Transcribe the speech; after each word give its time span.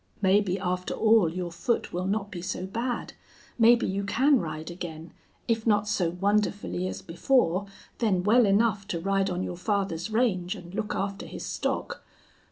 Maybe, 0.19 0.57
after 0.57 0.95
all, 0.95 1.29
your 1.31 1.51
foot 1.51 1.93
will 1.93 2.07
not 2.07 2.31
be 2.31 2.41
so 2.41 2.65
bad. 2.65 3.13
Maybe 3.59 3.85
you 3.85 4.03
can 4.03 4.39
ride 4.39 4.71
again, 4.71 5.13
if 5.47 5.67
not 5.67 5.87
so 5.87 6.09
wonderfully 6.09 6.87
as 6.87 7.03
before, 7.03 7.67
then 7.99 8.23
well 8.23 8.47
enough 8.47 8.87
to 8.87 8.99
ride 8.99 9.29
on 9.29 9.43
your 9.43 9.57
father's 9.57 10.09
range 10.09 10.55
and 10.55 10.73
look 10.73 10.95
after 10.95 11.27
his 11.27 11.45
stock. 11.45 12.03